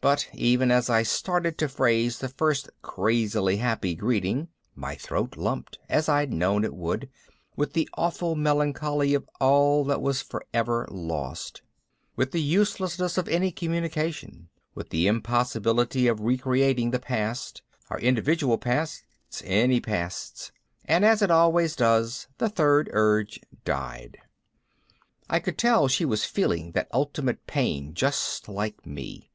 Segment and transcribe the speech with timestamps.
[0.00, 5.78] But even as I started to phrase the first crazily happy greeting, my throat lumped,
[5.90, 7.10] as I'd known it would,
[7.54, 11.60] with the awful melancholy of all that was forever lost,
[12.16, 17.60] with the uselessness of any communication, with the impossibility of recreating the past,
[17.90, 20.50] our individual pasts, any pasts.
[20.86, 24.16] And as it always does, the third urge died.
[25.28, 29.22] I could tell she was feeling that ultimate pain just like me.